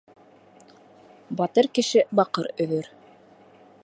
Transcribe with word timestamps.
Батыр 1.41 1.69
кеше 1.79 2.05
баҡыр 2.21 2.51
өҙөр. 2.65 2.91